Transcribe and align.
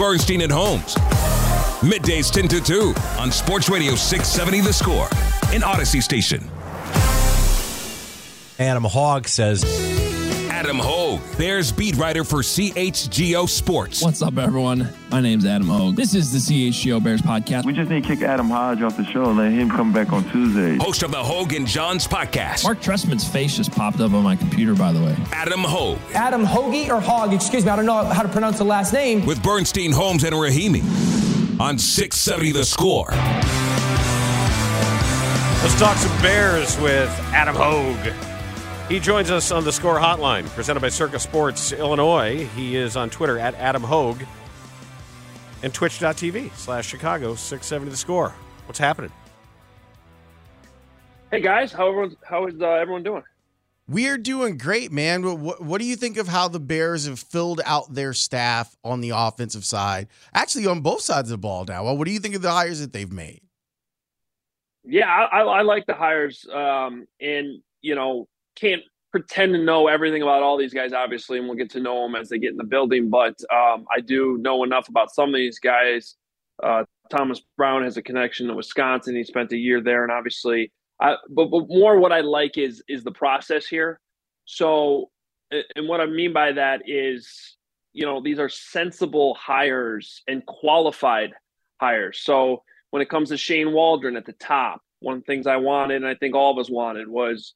Bernstein 0.00 0.40
and 0.40 0.50
Holmes. 0.50 0.94
Middays 1.82 2.32
10 2.32 2.48
to 2.48 2.60
2 2.62 2.94
on 3.18 3.30
Sports 3.30 3.68
Radio 3.68 3.94
670 3.94 4.62
The 4.62 4.72
Score 4.72 5.04
in 5.54 5.60
Audacy 5.60 6.02
Station. 6.02 6.40
Adam 8.58 8.84
Hogg 8.84 9.28
says 9.28 9.62
Adam 10.70 10.82
Hoge, 10.86 11.20
Bears 11.36 11.72
beat 11.72 11.96
writer 11.96 12.22
for 12.22 12.42
CHGO 12.42 13.48
Sports. 13.48 14.04
What's 14.04 14.22
up, 14.22 14.38
everyone? 14.38 14.88
My 15.10 15.20
name's 15.20 15.44
Adam 15.44 15.66
Hoge. 15.66 15.96
This 15.96 16.14
is 16.14 16.30
the 16.30 16.38
CHGO 16.38 17.02
Bears 17.02 17.20
podcast. 17.20 17.64
We 17.64 17.72
just 17.72 17.90
need 17.90 18.04
to 18.04 18.08
kick 18.08 18.22
Adam 18.22 18.48
Hodge 18.48 18.80
off 18.80 18.96
the 18.96 19.04
show 19.04 19.24
and 19.24 19.36
let 19.36 19.50
him 19.50 19.68
come 19.68 19.92
back 19.92 20.12
on 20.12 20.22
Tuesday. 20.30 20.76
Host 20.76 21.02
of 21.02 21.10
the 21.10 21.24
Hoge 21.24 21.54
and 21.54 21.66
Jahns 21.66 22.06
podcast. 22.06 22.62
Marc 22.62 22.80
Trestman's 22.80 23.26
face 23.26 23.56
just 23.56 23.72
popped 23.72 23.98
up 23.98 24.12
on 24.12 24.22
my 24.22 24.36
computer, 24.36 24.76
by 24.76 24.92
the 24.92 25.02
way. 25.02 25.16
Adam 25.32 25.64
Hoge. 25.64 25.98
Adam 26.14 26.46
Hoagie 26.46 26.88
or 26.88 27.00
Hogg, 27.00 27.32
excuse 27.32 27.64
me, 27.64 27.72
I 27.72 27.74
don't 27.74 27.86
know 27.86 28.04
how 28.04 28.22
to 28.22 28.28
pronounce 28.28 28.58
the 28.58 28.64
last 28.64 28.92
name. 28.92 29.26
With 29.26 29.42
Bernstein, 29.42 29.90
Holmes, 29.90 30.22
and 30.22 30.36
Rahimi 30.36 30.82
on 31.58 31.78
670 31.78 32.52
The 32.52 32.64
Score. 32.64 33.08
Let's 35.64 35.80
talk 35.80 35.96
some 35.96 36.22
Bears 36.22 36.78
with 36.78 37.10
Adam 37.32 37.56
Hoge. 37.56 38.29
He 38.90 38.98
joins 38.98 39.30
us 39.30 39.52
on 39.52 39.62
the 39.62 39.70
Score 39.70 40.00
Hotline, 40.00 40.48
presented 40.48 40.80
by 40.80 40.88
Circa 40.88 41.20
Sports 41.20 41.70
Illinois. 41.70 42.44
He 42.56 42.74
is 42.74 42.96
on 42.96 43.08
Twitter 43.08 43.38
at 43.38 43.54
Adam 43.54 43.84
Hoge 43.84 44.26
and 45.62 45.72
twitch.tv 45.72 46.52
slash 46.56 46.88
Chicago 46.88 47.36
670 47.36 47.92
The 47.92 47.96
Score. 47.96 48.34
What's 48.66 48.80
happening? 48.80 49.12
Hey 51.30 51.40
guys, 51.40 51.70
how 51.70 51.86
everyone, 51.86 52.16
how 52.24 52.48
is 52.48 52.60
uh, 52.60 52.66
everyone 52.66 53.04
doing? 53.04 53.22
We're 53.86 54.18
doing 54.18 54.58
great, 54.58 54.90
man. 54.90 55.22
What, 55.40 55.62
what 55.62 55.80
do 55.80 55.86
you 55.86 55.94
think 55.94 56.16
of 56.16 56.26
how 56.26 56.48
the 56.48 56.58
Bears 56.58 57.06
have 57.06 57.20
filled 57.20 57.60
out 57.64 57.94
their 57.94 58.12
staff 58.12 58.76
on 58.82 59.02
the 59.02 59.12
offensive 59.14 59.64
side? 59.64 60.08
Actually, 60.34 60.66
on 60.66 60.80
both 60.80 61.02
sides 61.02 61.30
of 61.30 61.38
the 61.38 61.38
ball 61.38 61.64
now. 61.64 61.84
Well, 61.84 61.96
what 61.96 62.06
do 62.06 62.12
you 62.12 62.18
think 62.18 62.34
of 62.34 62.42
the 62.42 62.50
hires 62.50 62.80
that 62.80 62.92
they've 62.92 63.12
made? 63.12 63.40
Yeah, 64.82 65.06
I, 65.06 65.42
I 65.42 65.62
like 65.62 65.86
the 65.86 65.94
hires, 65.94 66.44
um, 66.52 67.06
and 67.20 67.62
you 67.82 67.94
know, 67.94 68.26
can't 68.56 68.82
pretend 69.12 69.52
to 69.52 69.62
know 69.62 69.88
everything 69.88 70.22
about 70.22 70.42
all 70.42 70.56
these 70.56 70.72
guys, 70.74 70.92
obviously, 70.92 71.38
and 71.38 71.48
we'll 71.48 71.56
get 71.56 71.70
to 71.70 71.80
know 71.80 72.02
them 72.02 72.14
as 72.14 72.28
they 72.28 72.38
get 72.38 72.50
in 72.50 72.56
the 72.56 72.64
building. 72.64 73.10
But 73.10 73.40
um, 73.52 73.86
I 73.94 74.00
do 74.00 74.38
know 74.38 74.62
enough 74.64 74.88
about 74.88 75.12
some 75.12 75.30
of 75.30 75.34
these 75.34 75.58
guys. 75.58 76.16
Uh, 76.62 76.84
Thomas 77.10 77.40
Brown 77.56 77.82
has 77.82 77.96
a 77.96 78.02
connection 78.02 78.46
to 78.46 78.54
Wisconsin. 78.54 79.16
He 79.16 79.24
spent 79.24 79.52
a 79.52 79.56
year 79.56 79.80
there, 79.80 80.04
and 80.04 80.12
obviously, 80.12 80.72
I, 81.00 81.16
but, 81.28 81.46
but 81.46 81.68
more 81.68 81.98
what 81.98 82.12
I 82.12 82.20
like 82.20 82.58
is 82.58 82.82
is 82.88 83.02
the 83.02 83.10
process 83.10 83.66
here. 83.66 83.98
So, 84.44 85.10
and 85.50 85.88
what 85.88 86.00
I 86.00 86.06
mean 86.06 86.32
by 86.32 86.52
that 86.52 86.82
is, 86.86 87.56
you 87.92 88.06
know, 88.06 88.22
these 88.22 88.38
are 88.38 88.48
sensible 88.48 89.34
hires 89.34 90.22
and 90.28 90.44
qualified 90.46 91.32
hires. 91.80 92.20
So 92.22 92.62
when 92.90 93.02
it 93.02 93.08
comes 93.08 93.30
to 93.30 93.36
Shane 93.36 93.72
Waldron 93.72 94.16
at 94.16 94.26
the 94.26 94.32
top, 94.34 94.82
one 95.00 95.16
of 95.16 95.22
the 95.22 95.26
things 95.26 95.46
I 95.46 95.56
wanted, 95.56 95.96
and 95.96 96.06
I 96.06 96.14
think 96.14 96.34
all 96.34 96.52
of 96.52 96.58
us 96.58 96.70
wanted, 96.70 97.08
was 97.08 97.54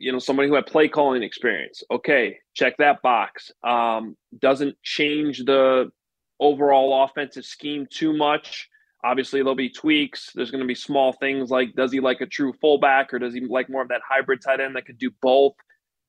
you 0.00 0.12
know 0.12 0.18
somebody 0.18 0.48
who 0.48 0.54
had 0.54 0.66
play 0.66 0.88
calling 0.88 1.22
experience. 1.22 1.82
Okay 1.90 2.38
check 2.54 2.76
that 2.78 3.00
box. 3.02 3.50
Um, 3.64 4.16
doesn't 4.38 4.76
change 4.82 5.44
the 5.44 5.90
overall 6.38 7.04
offensive 7.04 7.44
scheme 7.44 7.86
too 7.90 8.12
much. 8.12 8.68
Obviously 9.02 9.40
there'll 9.40 9.54
be 9.54 9.70
tweaks. 9.70 10.30
There's 10.34 10.50
going 10.50 10.62
to 10.62 10.66
be 10.66 10.74
small 10.74 11.12
things 11.14 11.50
like 11.50 11.74
does 11.74 11.92
he 11.92 12.00
like 12.00 12.20
a 12.20 12.26
true 12.26 12.52
fullback 12.60 13.14
or 13.14 13.18
does 13.18 13.34
he 13.34 13.40
like 13.40 13.70
more 13.70 13.82
of 13.82 13.88
that 13.88 14.02
hybrid 14.06 14.40
tight 14.44 14.60
end 14.60 14.76
that 14.76 14.86
could 14.86 14.98
do 14.98 15.10
both? 15.22 15.54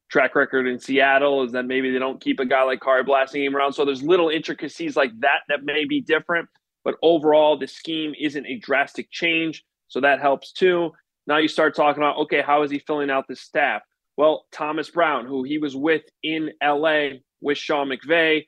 Track 0.09 0.35
record 0.35 0.68
in 0.68 0.78
seattle 0.78 1.44
is 1.44 1.53
that 1.53 1.66
maybe 1.66 1.90
they 1.90 2.00
don't 2.00 2.19
keep 2.19 2.41
a 2.41 2.46
guy 2.46 2.63
like 2.63 2.81
Khari 2.81 3.06
him 3.34 3.56
around. 3.56 3.72
So 3.72 3.85
there's 3.85 4.03
little 4.03 4.28
intricacies 4.28 4.97
like 4.97 5.12
that 5.19 5.40
that 5.47 5.63
may 5.63 5.85
be 5.85 6.02
different 6.02 6.50
but 6.84 6.96
overall 7.02 7.58
the 7.58 7.68
scheme 7.68 8.13
isn't 8.19 8.46
a 8.47 8.58
drastic 8.58 9.12
change. 9.12 9.63
So 9.88 10.02
that 10.02 10.19
helps 10.19 10.52
too 10.52 10.91
now 11.31 11.38
you 11.38 11.47
start 11.47 11.78
talking 11.78 12.03
about, 12.03 12.18
okay, 12.18 12.42
how 12.42 12.64
is 12.64 12.69
he 12.69 12.80
filling 12.80 13.09
out 13.09 13.25
the 13.30 13.38
staff? 13.38 13.84
Well, 14.18 14.46
Thomas 14.52 14.90
Brown, 14.90 15.25
who 15.25 15.44
he 15.44 15.59
was 15.59 15.78
with 15.78 16.02
in 16.22 16.52
LA 16.62 17.19
with 17.40 17.58
Sean 17.58 17.90
McVay, 17.90 18.47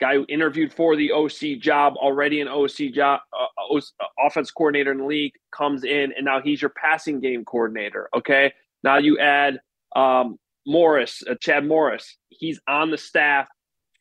guy 0.00 0.14
who 0.14 0.26
interviewed 0.28 0.72
for 0.72 0.96
the 0.96 1.12
OC 1.12 1.60
job, 1.60 1.94
already 1.96 2.40
an 2.40 2.48
OC 2.48 2.92
job, 2.92 3.20
uh, 3.32 3.76
uh, 3.76 3.80
offense 4.18 4.50
coordinator 4.50 4.90
in 4.90 4.98
the 4.98 5.04
league, 5.04 5.34
comes 5.56 5.84
in, 5.84 6.12
and 6.16 6.24
now 6.24 6.40
he's 6.40 6.60
your 6.60 6.72
passing 6.76 7.20
game 7.20 7.44
coordinator. 7.44 8.08
Okay. 8.16 8.52
Now 8.82 8.98
you 8.98 9.20
add 9.20 9.60
um, 9.94 10.40
Morris, 10.66 11.22
uh, 11.30 11.36
Chad 11.40 11.64
Morris. 11.64 12.16
He's 12.30 12.60
on 12.66 12.90
the 12.90 12.98
staff 12.98 13.46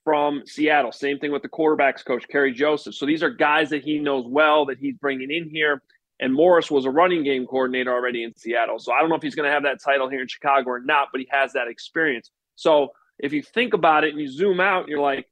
from 0.03 0.41
Seattle. 0.47 0.91
Same 0.91 1.19
thing 1.19 1.31
with 1.31 1.43
the 1.43 1.49
quarterbacks 1.49 2.03
coach, 2.03 2.27
Kerry 2.27 2.51
Joseph. 2.51 2.95
So 2.95 3.05
these 3.05 3.21
are 3.21 3.29
guys 3.29 3.69
that 3.69 3.83
he 3.83 3.99
knows 3.99 4.25
well 4.27 4.65
that 4.65 4.79
he's 4.79 4.95
bringing 4.95 5.29
in 5.29 5.51
here. 5.51 5.83
And 6.21 6.33
Morris 6.33 6.69
was 6.69 6.85
a 6.85 6.91
running 6.91 7.23
game 7.23 7.47
coordinator 7.47 7.91
already 7.91 8.23
in 8.23 8.37
Seattle. 8.37 8.77
So 8.77 8.93
I 8.93 9.01
don't 9.01 9.09
know 9.09 9.15
if 9.15 9.23
he's 9.23 9.35
going 9.35 9.47
to 9.47 9.53
have 9.53 9.63
that 9.63 9.81
title 9.83 10.07
here 10.07 10.21
in 10.21 10.27
Chicago 10.27 10.69
or 10.69 10.79
not, 10.79 11.09
but 11.11 11.19
he 11.19 11.27
has 11.31 11.51
that 11.53 11.67
experience. 11.67 12.29
So 12.55 12.89
if 13.17 13.33
you 13.33 13.41
think 13.41 13.73
about 13.73 14.03
it 14.03 14.11
and 14.11 14.19
you 14.19 14.27
zoom 14.27 14.59
out, 14.59 14.87
you're 14.87 15.01
like, 15.01 15.27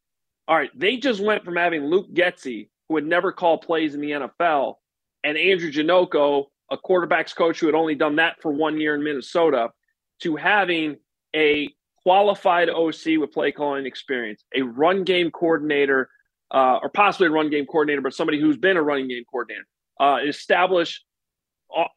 all 0.47 0.55
right, 0.55 0.71
they 0.75 0.97
just 0.97 1.21
went 1.21 1.45
from 1.45 1.55
having 1.55 1.85
Luke 1.85 2.11
Getsy, 2.11 2.69
who 2.87 2.95
had 2.95 3.05
never 3.05 3.31
called 3.31 3.61
plays 3.61 3.93
in 3.93 4.01
the 4.01 4.11
NFL, 4.11 4.75
and 5.23 5.37
Andrew 5.37 5.71
Janocko, 5.71 6.45
a 6.71 6.77
quarterbacks 6.77 7.35
coach 7.35 7.59
who 7.59 7.67
had 7.67 7.75
only 7.75 7.93
done 7.93 8.15
that 8.15 8.41
for 8.41 8.51
one 8.51 8.79
year 8.79 8.95
in 8.95 9.03
Minnesota, 9.03 9.69
to 10.21 10.35
having 10.35 10.97
a 11.35 11.69
qualified 12.01 12.69
OC 12.69 13.19
with 13.19 13.31
play 13.31 13.51
calling 13.51 13.85
experience, 13.85 14.43
a 14.55 14.63
run 14.63 15.03
game 15.03 15.29
coordinator, 15.29 16.09
uh, 16.51 16.79
or 16.81 16.89
possibly 16.89 17.27
a 17.27 17.31
run 17.31 17.51
game 17.51 17.67
coordinator, 17.67 18.01
but 18.01 18.15
somebody 18.15 18.39
who's 18.39 18.57
been 18.57 18.77
a 18.77 18.81
running 18.81 19.07
game 19.07 19.23
coordinator 19.29 19.67
uh, 19.99 20.17
established 20.25 21.03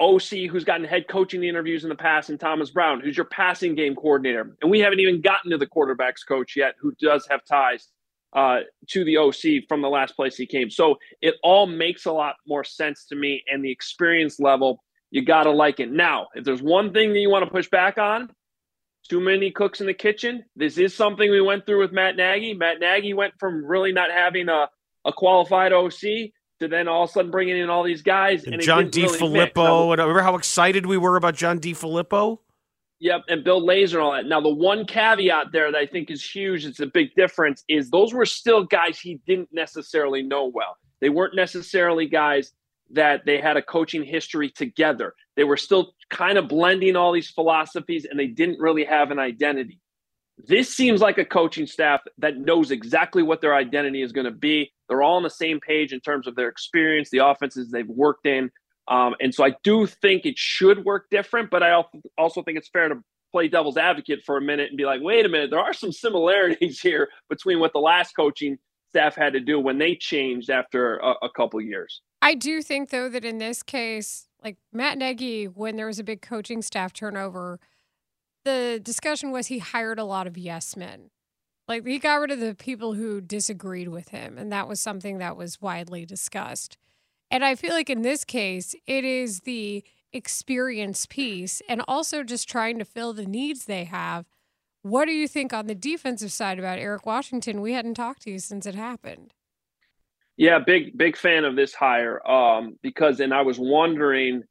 OC 0.01 0.51
who's 0.51 0.65
gotten 0.65 0.85
head 0.85 1.09
coaching 1.09 1.43
interviews 1.45 1.85
in 1.85 1.89
the 1.89 1.95
past, 1.95 2.29
and 2.29 2.39
Thomas 2.39 2.71
Brown, 2.71 3.01
who's 3.01 3.17
your 3.17 3.27
passing 3.27 3.75
game 3.75 3.95
coordinator. 3.95 4.55
And 4.61 4.71
we 4.71 4.81
haven't 4.81 5.01
even 5.01 5.21
gotten 5.21 5.51
to 5.51 5.59
the 5.59 5.67
quarterbacks 5.67 6.27
coach 6.27 6.57
yet, 6.57 6.75
who 6.81 6.93
does 7.01 7.27
have 7.31 7.45
ties 7.45 7.89
uh, 8.35 8.61
to 8.89 9.05
the 9.05 9.17
OC 9.17 9.67
from 9.69 9.81
the 9.81 9.89
last 9.89 10.15
place 10.15 10.37
he 10.37 10.47
came. 10.47 10.71
So 10.71 10.97
it 11.21 11.35
all 11.43 11.67
makes 11.67 12.05
a 12.05 12.13
lot 12.13 12.37
more 12.47 12.65
sense 12.65 13.07
to 13.07 13.17
me. 13.17 13.43
And 13.51 13.65
the 13.65 13.71
experience 13.71 14.39
level, 14.39 14.83
you 15.11 15.25
got 15.25 15.45
to 15.45 15.51
like 15.51 15.81
it. 15.81 15.91
Now, 15.91 16.29
if 16.35 16.45
there's 16.45 16.63
one 16.63 16.93
thing 16.93 17.13
that 17.13 17.19
you 17.19 17.31
want 17.31 17.45
to 17.45 17.51
push 17.51 17.69
back 17.69 17.99
on, 17.99 18.31
too 19.09 19.21
many 19.21 19.51
cooks 19.51 19.81
in 19.81 19.87
the 19.87 19.95
kitchen. 19.95 20.45
This 20.55 20.79
is 20.79 20.95
something 20.95 21.31
we 21.31 21.41
went 21.41 21.67
through 21.67 21.81
with 21.81 21.93
Matt 21.93 22.17
Nagy. 22.17 22.55
Matt 22.55 22.79
Nagy 22.79 23.15
went 23.15 23.35
from 23.39 23.65
really 23.65 23.93
not 23.93 24.11
having 24.11 24.49
a, 24.49 24.69
a 25.05 25.13
qualified 25.13 25.73
OC 25.73 26.31
to 26.63 26.69
then 26.69 26.89
all 26.89 27.05
of 27.05 27.11
a 27.11 27.13
sudden 27.13 27.31
bringing 27.31 27.59
in 27.59 27.69
all 27.69 27.83
these 27.83 28.03
guys. 28.03 28.45
And, 28.45 28.55
and 28.55 28.63
John 28.63 28.89
D. 28.89 29.03
Really 29.03 29.19
and 29.19 29.99
remember 29.99 30.23
how 30.23 30.37
excited 30.37 30.87
we 30.87 30.97
were 30.97 31.17
about 31.17 31.35
John 31.35 31.61
DeFilippo? 31.61 32.39
Yep, 33.01 33.25
and 33.29 33.43
Bill 33.43 33.61
Lazor 33.61 33.95
and 33.95 34.03
all 34.03 34.13
that. 34.13 34.27
Now, 34.27 34.41
the 34.41 34.49
one 34.49 34.87
caveat 34.87 35.51
there 35.53 35.73
that 35.73 35.79
I 35.79 35.87
think 35.87 36.09
is 36.09 36.25
huge, 36.25 36.65
it's 36.65 36.79
a 36.79 36.87
big 36.87 37.13
difference, 37.17 37.65
is 37.67 37.91
those 37.91 38.15
were 38.15 38.25
still 38.25 38.63
guys 38.63 39.01
he 39.01 39.21
didn't 39.27 39.49
necessarily 39.53 40.23
know 40.23 40.47
well. 40.47 40.77
They 41.01 41.09
weren't 41.09 41.35
necessarily 41.35 42.07
guys 42.07 42.53
that 42.93 43.27
they 43.27 43.41
had 43.41 43.57
a 43.57 43.63
coaching 43.63 44.05
history 44.05 44.51
together. 44.51 45.15
They 45.35 45.43
were 45.43 45.57
still 45.57 45.95
kind 46.11 46.39
of 46.39 46.47
blending 46.47 46.95
all 46.95 47.11
these 47.11 47.31
philosophies 47.31 48.07
and 48.09 48.21
they 48.21 48.29
didn't 48.29 48.61
really 48.61 48.85
have 48.85 49.11
an 49.11 49.19
identity. 49.19 49.81
This 50.39 50.75
seems 50.75 51.01
like 51.01 51.19
a 51.19 51.25
coaching 51.25 51.67
staff 51.67 52.03
that 52.19 52.37
knows 52.37 52.71
exactly 52.71 53.23
what 53.23 53.41
their 53.41 53.55
identity 53.55 54.03
is 54.03 54.13
going 54.13 54.27
to 54.27 54.31
be. 54.31 54.73
They're 54.93 55.03
all 55.03 55.17
on 55.17 55.23
the 55.23 55.31
same 55.31 55.59
page 55.59 55.95
in 55.95 56.01
terms 56.01 56.27
of 56.27 56.37
their 56.37 56.49
experience, 56.49 57.09
the 57.09 57.25
offenses 57.27 57.71
they've 57.71 57.89
worked 57.89 58.27
in. 58.27 58.51
Um, 58.89 59.15
and 59.23 59.35
so 59.35 59.43
I 59.43 59.57
do 59.65 59.87
think 59.87 60.27
it 60.27 60.37
should 60.37 60.85
work 60.85 61.07
different, 61.11 61.49
but 61.51 61.63
I 61.63 61.83
also 62.19 62.43
think 62.43 62.59
it's 62.59 62.69
fair 62.69 62.91
to 62.91 62.97
play 63.33 63.49
devil's 63.49 63.79
advocate 63.79 64.21
for 64.27 64.37
a 64.37 64.43
minute 64.43 64.69
and 64.69 64.77
be 64.77 64.85
like, 64.85 65.01
wait 65.03 65.25
a 65.25 65.31
minute, 65.31 65.49
there 65.49 65.61
are 65.61 65.73
some 65.73 65.93
similarities 65.93 66.79
here 66.83 67.09
between 67.31 67.59
what 67.59 67.73
the 67.73 67.79
last 67.79 68.13
coaching 68.15 68.59
staff 68.91 69.17
had 69.17 69.33
to 69.33 69.41
do 69.41 69.59
when 69.59 69.79
they 69.79 69.95
changed 69.95 70.51
after 70.51 70.99
a, 70.99 71.15
a 71.23 71.31
couple 71.35 71.59
years. 71.59 72.03
I 72.21 72.35
do 72.35 72.61
think, 72.61 72.91
though, 72.91 73.09
that 73.09 73.25
in 73.25 73.39
this 73.39 73.63
case, 73.63 74.29
like 74.45 74.59
Matt 74.75 74.99
Nagy, 74.99 75.47
when 75.47 75.77
there 75.77 75.87
was 75.87 75.99
a 75.99 76.05
big 76.05 76.21
coaching 76.21 76.61
staff 76.61 76.93
turnover, 76.93 77.61
the 78.45 78.79
discussion 78.83 79.31
was 79.31 79.47
he 79.47 79.59
hired 79.59 79.99
a 79.99 80.05
lot 80.05 80.27
of 80.27 80.37
yes 80.37 80.77
men. 80.77 81.09
Like 81.73 81.87
he 81.87 81.99
got 81.99 82.21
rid 82.21 82.31
of 82.31 82.39
the 82.39 82.55
people 82.55 82.93
who 82.93 83.23
disagreed 83.23 83.89
with 83.89 84.11
him, 84.11 84.37
and 84.37 84.53
that 84.53 84.69
was 84.69 84.79
something 84.79 85.17
that 85.19 85.39
was 85.39 85.63
widely 85.63 86.05
discussed. 86.05 86.77
And 87.31 87.43
I 87.43 87.55
feel 87.55 87.73
like 87.73 87.89
in 87.89 88.03
this 88.03 88.27
case, 88.27 88.75
it 88.87 89.05
is 89.07 89.41
the 89.41 89.83
experience 90.13 91.07
piece 91.07 91.63
and 91.71 91.81
also 91.89 92.25
just 92.25 92.47
trying 92.47 92.79
to 92.79 92.85
fill 92.85 93.15
the 93.15 93.25
needs 93.25 93.65
they 93.65 93.85
have. 93.85 94.27
What 94.83 95.07
do 95.07 95.13
you 95.13 95.27
think 95.27 95.55
on 95.55 95.67
the 95.67 95.75
defensive 95.75 96.31
side 96.31 96.59
about 96.59 96.79
Eric 96.79 97.07
Washington? 97.07 97.63
We 97.63 97.73
hadn't 97.73 97.95
talked 97.95 98.21
to 98.25 98.31
you 98.31 98.39
since 98.39 98.67
it 98.67 98.75
happened. 98.75 99.33
Yeah, 100.37 100.59
big 100.59 100.99
big 100.99 101.17
fan 101.17 101.47
of 101.47 101.57
this 101.57 101.73
hire 101.73 102.21
um, 102.29 102.77
because, 102.83 103.21
and 103.21 103.33
I 103.33 103.41
was 103.41 103.59
wondering, 103.59 104.43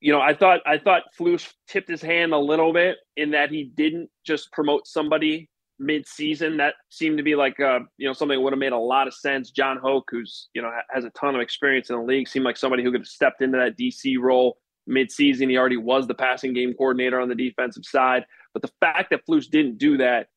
you 0.00 0.12
know, 0.12 0.20
I 0.20 0.34
thought 0.34 0.60
I 0.66 0.78
thought 0.78 1.02
Flus 1.18 1.52
tipped 1.68 1.88
his 1.88 2.02
hand 2.02 2.32
a 2.32 2.38
little 2.38 2.72
bit 2.72 2.96
in 3.16 3.30
that 3.32 3.50
he 3.50 3.64
didn't 3.64 4.08
just 4.24 4.50
promote 4.52 4.86
somebody 4.86 5.48
mid-season. 5.78 6.56
That 6.56 6.74
seemed 6.88 7.18
to 7.18 7.22
be 7.22 7.34
like 7.34 7.60
uh, 7.60 7.80
you 7.98 8.06
know 8.06 8.14
something 8.14 8.38
that 8.38 8.42
would 8.42 8.52
have 8.52 8.60
made 8.60 8.72
a 8.72 8.78
lot 8.78 9.06
of 9.06 9.14
sense. 9.14 9.50
John 9.50 9.78
Hoke, 9.78 10.08
who's 10.10 10.48
you 10.54 10.62
know 10.62 10.70
has 10.90 11.04
a 11.04 11.10
ton 11.10 11.34
of 11.34 11.42
experience 11.42 11.90
in 11.90 11.96
the 11.96 12.02
league, 12.02 12.28
seemed 12.28 12.46
like 12.46 12.56
somebody 12.56 12.82
who 12.82 12.90
could 12.90 13.02
have 13.02 13.06
stepped 13.06 13.42
into 13.42 13.58
that 13.58 13.78
DC 13.78 14.18
role 14.18 14.56
mid-season. 14.86 15.50
He 15.50 15.58
already 15.58 15.76
was 15.76 16.06
the 16.06 16.14
passing 16.14 16.54
game 16.54 16.72
coordinator 16.72 17.20
on 17.20 17.28
the 17.28 17.34
defensive 17.34 17.84
side, 17.84 18.24
but 18.54 18.62
the 18.62 18.72
fact 18.80 19.10
that 19.10 19.26
Flus 19.26 19.50
didn't 19.50 19.76
do 19.76 19.98
that 19.98 20.28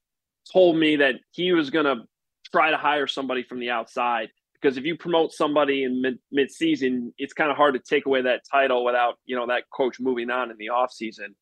told 0.51 0.77
me 0.77 0.97
that 0.97 1.15
he 1.31 1.53
was 1.53 1.69
going 1.69 1.85
to 1.85 2.03
try 2.51 2.69
to 2.69 2.77
hire 2.77 3.07
somebody 3.07 3.43
from 3.43 3.59
the 3.59 3.69
outside 3.69 4.29
because 4.63 4.77
if 4.77 4.85
you 4.85 4.95
promote 4.95 5.33
somebody 5.33 5.83
in 5.83 6.01
mid 6.01 6.19
mid 6.31 6.49
season, 6.49 7.13
it's 7.17 7.33
kind 7.33 7.51
of 7.51 7.57
hard 7.57 7.73
to 7.73 7.79
take 7.81 8.05
away 8.05 8.21
that 8.21 8.41
title 8.49 8.85
without 8.85 9.15
you 9.25 9.35
know 9.35 9.47
that 9.47 9.63
coach 9.73 9.99
moving 9.99 10.29
on 10.29 10.49
in 10.49 10.57
the 10.57 10.69
off 10.69 10.91
season. 10.91 11.35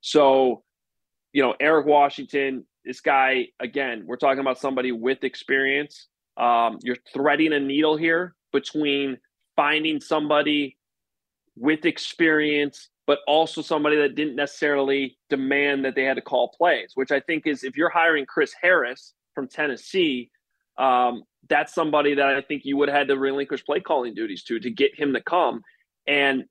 So, 0.00 0.62
you 1.32 1.42
know, 1.42 1.54
Eric 1.58 1.86
Washington, 1.86 2.64
this 2.84 3.00
guy 3.00 3.48
again, 3.58 4.04
we're 4.06 4.16
talking 4.16 4.38
about 4.38 4.58
somebody 4.58 4.92
with 4.92 5.24
experience. 5.24 6.06
Um, 6.36 6.78
you're 6.82 6.96
threading 7.12 7.52
a 7.52 7.58
needle 7.58 7.96
here 7.96 8.36
between 8.52 9.18
finding 9.56 10.00
somebody 10.00 10.76
with 11.56 11.84
experience, 11.84 12.90
but 13.08 13.18
also 13.26 13.60
somebody 13.60 13.96
that 13.96 14.14
didn't 14.14 14.36
necessarily 14.36 15.18
demand 15.28 15.84
that 15.84 15.96
they 15.96 16.04
had 16.04 16.14
to 16.14 16.22
call 16.22 16.54
plays, 16.56 16.92
which 16.94 17.10
I 17.10 17.18
think 17.18 17.48
is 17.48 17.64
if 17.64 17.76
you're 17.76 17.90
hiring 17.90 18.24
Chris 18.24 18.54
Harris 18.62 19.14
from 19.34 19.48
Tennessee, 19.48 20.30
um, 20.78 21.24
that's 21.48 21.74
somebody 21.74 22.14
that 22.14 22.26
I 22.26 22.40
think 22.40 22.64
you 22.64 22.76
would 22.76 22.88
have 22.88 22.98
had 22.98 23.08
to 23.08 23.18
relinquish 23.18 23.64
play 23.64 23.80
calling 23.80 24.14
duties 24.14 24.42
to 24.44 24.58
to 24.60 24.70
get 24.70 24.98
him 24.98 25.14
to 25.14 25.20
come. 25.20 25.62
And 26.06 26.44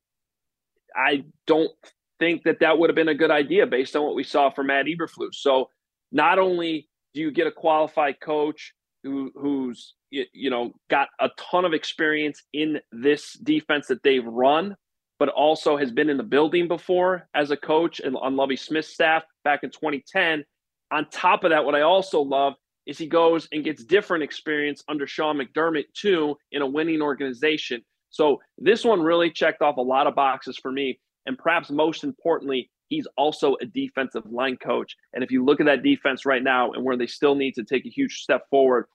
I 0.94 1.24
don't 1.46 1.70
think 2.18 2.44
that 2.44 2.60
that 2.60 2.78
would 2.78 2.90
have 2.90 2.96
been 2.96 3.08
a 3.08 3.14
good 3.14 3.30
idea 3.30 3.66
based 3.66 3.94
on 3.96 4.02
what 4.02 4.14
we 4.14 4.24
saw 4.24 4.50
from 4.50 4.68
Matt 4.68 4.86
Eberflus. 4.86 5.34
So 5.34 5.70
not 6.10 6.38
only 6.38 6.88
do 7.14 7.20
you 7.20 7.30
get 7.30 7.46
a 7.46 7.52
qualified 7.52 8.20
coach 8.20 8.74
who 9.02 9.30
who's 9.34 9.94
you 10.10 10.50
know 10.50 10.72
got 10.90 11.08
a 11.20 11.30
ton 11.38 11.64
of 11.64 11.74
experience 11.74 12.42
in 12.52 12.80
this 12.90 13.34
defense 13.34 13.86
that 13.88 14.02
they've 14.02 14.24
run, 14.24 14.76
but 15.18 15.28
also 15.28 15.76
has 15.76 15.90
been 15.90 16.10
in 16.10 16.16
the 16.16 16.22
building 16.22 16.68
before 16.68 17.28
as 17.34 17.50
a 17.50 17.56
coach 17.56 18.00
and 18.00 18.16
on 18.16 18.36
Lovie 18.36 18.56
Smith's 18.56 18.92
staff 18.92 19.22
back 19.44 19.60
in 19.62 19.70
2010. 19.70 20.44
On 20.90 21.06
top 21.10 21.44
of 21.44 21.50
that, 21.50 21.64
what 21.64 21.74
I 21.74 21.82
also 21.82 22.20
love 22.20 22.54
is 22.88 22.96
he 22.98 23.06
goes 23.06 23.46
and 23.52 23.62
gets 23.62 23.84
different 23.84 24.24
experience 24.24 24.82
under 24.88 25.06
Sean 25.06 25.38
McDermott 25.38 25.84
too 25.92 26.36
in 26.50 26.62
a 26.62 26.66
winning 26.66 27.02
organization. 27.02 27.82
So 28.08 28.40
this 28.56 28.82
one 28.82 29.02
really 29.02 29.30
checked 29.30 29.60
off 29.60 29.76
a 29.76 29.82
lot 29.82 30.06
of 30.06 30.14
boxes 30.14 30.56
for 30.56 30.72
me. 30.72 30.98
And 31.26 31.36
perhaps 31.36 31.70
most 31.70 32.02
importantly, 32.02 32.70
he's 32.88 33.06
also 33.18 33.56
a 33.60 33.66
defensive 33.66 34.24
line 34.32 34.56
coach. 34.56 34.96
And 35.12 35.22
if 35.22 35.30
you 35.30 35.44
look 35.44 35.60
at 35.60 35.66
that 35.66 35.82
defense 35.82 36.24
right 36.24 36.42
now 36.42 36.72
and 36.72 36.82
where 36.82 36.96
they 36.96 37.06
still 37.06 37.34
need 37.34 37.54
to 37.56 37.62
take 37.62 37.84
a 37.84 37.90
huge 37.90 38.22
step 38.22 38.48
forward, 38.48 38.86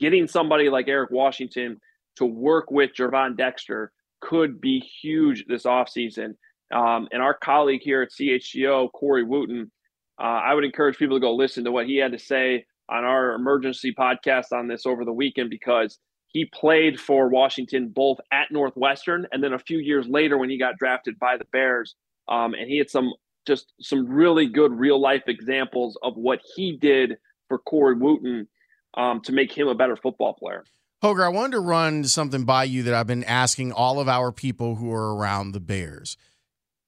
getting 0.00 0.26
somebody 0.26 0.70
like 0.70 0.88
Eric 0.88 1.10
Washington 1.10 1.78
to 2.16 2.24
work 2.24 2.70
with 2.70 2.92
Gervon 2.94 3.36
Dexter 3.36 3.92
could 4.22 4.62
be 4.62 4.80
huge 4.80 5.44
this 5.46 5.64
offseason. 5.64 6.36
Um, 6.74 7.08
and 7.12 7.20
our 7.20 7.34
colleague 7.34 7.82
here 7.82 8.00
at 8.00 8.08
CHGO, 8.18 8.90
Corey 8.92 9.24
Wootton, 9.24 9.70
uh, 10.18 10.22
I 10.22 10.54
would 10.54 10.64
encourage 10.64 10.96
people 10.96 11.16
to 11.16 11.20
go 11.20 11.34
listen 11.34 11.64
to 11.64 11.72
what 11.72 11.84
he 11.84 11.98
had 11.98 12.12
to 12.12 12.18
say 12.18 12.64
on 12.88 13.04
our 13.04 13.32
emergency 13.32 13.92
podcast 13.92 14.52
on 14.52 14.68
this 14.68 14.86
over 14.86 15.04
the 15.04 15.12
weekend 15.12 15.50
because 15.50 15.98
he 16.28 16.44
played 16.44 17.00
for 17.00 17.28
Washington 17.28 17.88
both 17.88 18.18
at 18.32 18.50
Northwestern 18.50 19.26
and 19.32 19.42
then 19.42 19.52
a 19.52 19.58
few 19.58 19.78
years 19.78 20.06
later 20.06 20.36
when 20.38 20.50
he 20.50 20.58
got 20.58 20.76
drafted 20.76 21.18
by 21.18 21.36
the 21.36 21.46
Bears. 21.46 21.94
Um, 22.28 22.54
and 22.54 22.68
he 22.68 22.78
had 22.78 22.90
some 22.90 23.12
just 23.46 23.72
some 23.80 24.06
really 24.06 24.46
good 24.46 24.72
real 24.72 25.00
life 25.00 25.22
examples 25.28 25.96
of 26.02 26.16
what 26.16 26.40
he 26.54 26.76
did 26.76 27.16
for 27.48 27.58
Corey 27.58 27.94
Wootton 27.94 28.48
um, 28.94 29.20
to 29.22 29.32
make 29.32 29.52
him 29.52 29.68
a 29.68 29.74
better 29.74 29.96
football 29.96 30.34
player. 30.34 30.64
Hoger, 31.02 31.24
I 31.24 31.28
wanted 31.28 31.52
to 31.52 31.60
run 31.60 32.04
something 32.04 32.44
by 32.44 32.64
you 32.64 32.82
that 32.82 32.94
I've 32.94 33.06
been 33.06 33.24
asking 33.24 33.70
all 33.72 34.00
of 34.00 34.08
our 34.08 34.32
people 34.32 34.76
who 34.76 34.90
are 34.92 35.14
around 35.14 35.52
the 35.52 35.60
Bears. 35.60 36.16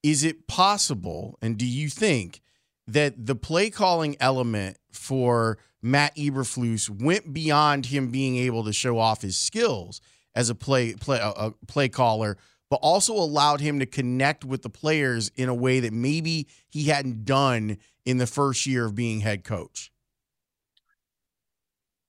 Is 0.02 0.24
it 0.24 0.46
possible, 0.46 1.38
and 1.42 1.56
do 1.56 1.66
you 1.66 1.88
think 1.88 2.40
that 2.86 3.26
the 3.26 3.34
play 3.34 3.70
calling 3.70 4.16
element 4.18 4.78
for 4.98 5.58
Matt 5.80 6.14
Eberflus 6.16 6.90
went 6.90 7.32
beyond 7.32 7.86
him 7.86 8.10
being 8.10 8.36
able 8.36 8.64
to 8.64 8.72
show 8.72 8.98
off 8.98 9.22
his 9.22 9.38
skills 9.38 10.00
as 10.34 10.50
a 10.50 10.54
play 10.54 10.94
play 10.94 11.20
a, 11.22 11.52
play 11.66 11.88
caller, 11.88 12.36
but 12.68 12.80
also 12.82 13.14
allowed 13.14 13.60
him 13.60 13.78
to 13.78 13.86
connect 13.86 14.44
with 14.44 14.62
the 14.62 14.70
players 14.70 15.30
in 15.36 15.48
a 15.48 15.54
way 15.54 15.80
that 15.80 15.92
maybe 15.92 16.48
he 16.68 16.84
hadn't 16.84 17.24
done 17.24 17.78
in 18.04 18.18
the 18.18 18.26
first 18.26 18.66
year 18.66 18.86
of 18.86 18.94
being 18.94 19.20
head 19.20 19.44
coach. 19.44 19.90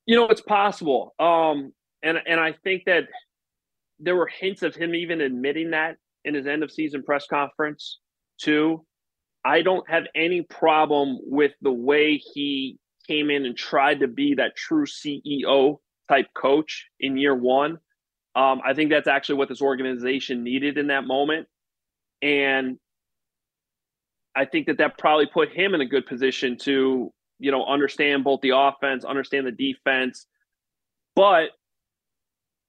You 0.06 0.16
know, 0.16 0.28
it's 0.28 0.40
possible, 0.40 1.14
um, 1.18 1.72
and 2.02 2.18
and 2.26 2.40
I 2.40 2.54
think 2.64 2.84
that 2.86 3.04
there 4.00 4.16
were 4.16 4.26
hints 4.26 4.62
of 4.62 4.74
him 4.74 4.94
even 4.94 5.20
admitting 5.20 5.70
that 5.70 5.96
in 6.24 6.34
his 6.34 6.46
end 6.46 6.62
of 6.62 6.72
season 6.72 7.02
press 7.02 7.26
conference 7.26 7.98
too. 8.38 8.84
I 9.44 9.62
don't 9.62 9.88
have 9.88 10.04
any 10.14 10.42
problem 10.42 11.18
with 11.22 11.52
the 11.62 11.72
way 11.72 12.16
he 12.16 12.78
came 13.06 13.30
in 13.30 13.46
and 13.46 13.56
tried 13.56 14.00
to 14.00 14.08
be 14.08 14.34
that 14.34 14.56
true 14.56 14.86
CEO 14.86 15.78
type 16.08 16.26
coach 16.34 16.86
in 17.00 17.16
year 17.16 17.34
one. 17.34 17.78
Um, 18.36 18.60
I 18.64 18.74
think 18.74 18.90
that's 18.90 19.08
actually 19.08 19.36
what 19.36 19.48
this 19.48 19.62
organization 19.62 20.44
needed 20.44 20.78
in 20.78 20.88
that 20.88 21.04
moment. 21.04 21.48
And 22.22 22.78
I 24.36 24.44
think 24.44 24.66
that 24.66 24.78
that 24.78 24.98
probably 24.98 25.26
put 25.26 25.52
him 25.52 25.74
in 25.74 25.80
a 25.80 25.86
good 25.86 26.06
position 26.06 26.56
to, 26.58 27.12
you 27.38 27.50
know, 27.50 27.64
understand 27.64 28.22
both 28.24 28.40
the 28.42 28.52
offense, 28.54 29.04
understand 29.04 29.46
the 29.46 29.52
defense. 29.52 30.26
But, 31.16 31.50